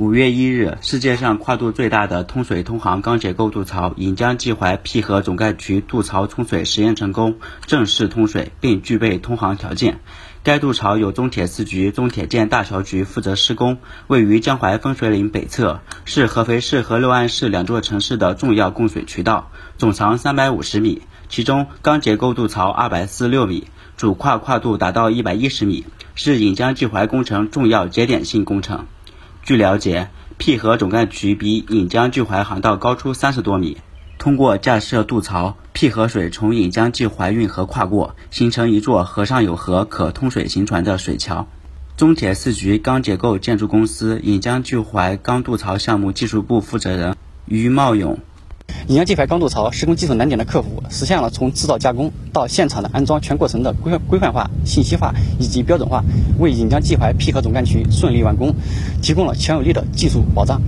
[0.00, 10.00] 五月一日，世界上跨度最大的通水通航钢结构渡槽引江济淮淠河总干渠渡槽冲水实验成功，正式通水并具备通航条件。
[10.42, 13.76] 该渡槽由中铁四局、中铁建大桥局负责施工，
[14.06, 23.66] 位于江淮分水岭北侧，是合肥市和六安市两座城市的重要供水渠道，总长三百五十米，其中钢结构渡槽二百四十六米，
[23.98, 28.86] 主跨跨度达到一百一十米，是引江济淮工程重要节点性工程。
[29.42, 33.78] 据了解，淠河总干渠比引江济淮航道高出三十多米。
[34.18, 41.48] 通过架设渡槽，淠河水从引江济淮运河跨过，形成一座河上有河、可通水行船的水桥。
[41.96, 48.18] 中铁四局钢结构建筑公司引江济淮钢渡槽项目技术部负责人于茂勇。
[48.88, 56.02] 引江济淮钢渡槽施工技术难点的克服，实现了从制造加工到现场的安装全过程的规规范化、信息化以及标准化，
[56.38, 58.54] 为引江济淮淠河总干渠顺利完工
[59.02, 60.60] 提供了强有力的技术保障。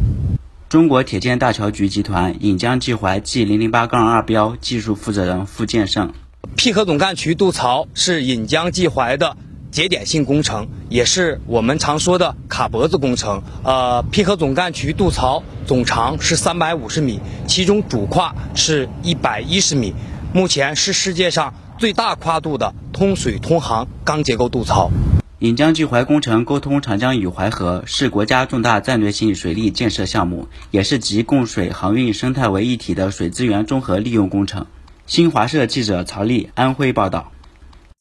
[0.69, 6.13] 中国铁建大桥局集团引江济淮 G 零零八杠二标技术负责人付建胜：
[6.57, 9.37] 淠河总干渠渡槽是引江济淮的。
[9.73, 13.43] 节点性工程也是我们常说的卡脖子工程。
[13.65, 19.95] 呃，淠河总干渠渡槽总长是三百五十米，其中主跨是一百一十米，
[20.35, 24.91] 目前是世界上最大跨度的通水通航钢结构渡槽。
[25.39, 34.67] 引江济淮工程沟通长江与淮河，是国家重大战略性水利建设项目，也是集供水、航运、生态为一体的水资源综合利用工程。
[35.07, 37.32] 新华社记者曹丽安徽报道。